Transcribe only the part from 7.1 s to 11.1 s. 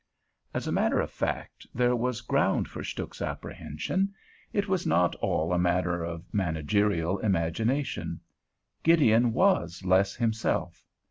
imagination: Gideon was less himself.